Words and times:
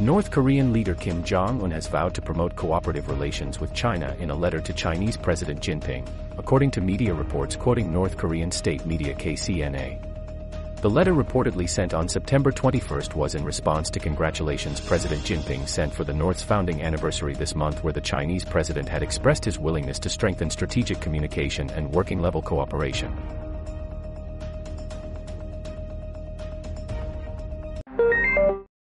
North 0.00 0.30
Korean 0.30 0.72
leader 0.72 0.94
Kim 0.94 1.24
Jong-un 1.24 1.72
has 1.72 1.88
vowed 1.88 2.14
to 2.14 2.22
promote 2.22 2.54
cooperative 2.54 3.08
relations 3.08 3.58
with 3.58 3.74
China 3.74 4.14
in 4.20 4.30
a 4.30 4.34
letter 4.34 4.60
to 4.60 4.72
Chinese 4.72 5.16
President 5.16 5.60
Jinping, 5.60 6.06
according 6.38 6.70
to 6.70 6.80
media 6.80 7.12
reports 7.12 7.56
quoting 7.56 7.92
North 7.92 8.16
Korean 8.16 8.52
state 8.52 8.86
media 8.86 9.12
KCNA. 9.12 10.00
The 10.82 10.88
letter 10.88 11.14
reportedly 11.14 11.68
sent 11.68 11.94
on 11.94 12.08
September 12.08 12.52
21 12.52 13.08
was 13.16 13.34
in 13.34 13.44
response 13.44 13.90
to 13.90 13.98
congratulations 13.98 14.78
President 14.78 15.22
Jinping 15.22 15.66
sent 15.66 15.92
for 15.92 16.04
the 16.04 16.14
North's 16.14 16.44
founding 16.44 16.80
anniversary 16.80 17.34
this 17.34 17.56
month 17.56 17.82
where 17.82 17.92
the 17.92 18.00
Chinese 18.00 18.44
president 18.44 18.88
had 18.88 19.02
expressed 19.02 19.44
his 19.44 19.58
willingness 19.58 19.98
to 19.98 20.08
strengthen 20.08 20.48
strategic 20.48 21.00
communication 21.00 21.68
and 21.70 21.90
working 21.90 22.22
level 22.22 22.40
cooperation. 22.40 23.12